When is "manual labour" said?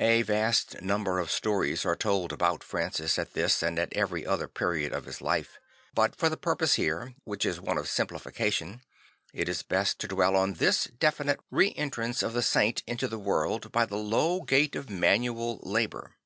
14.90-16.16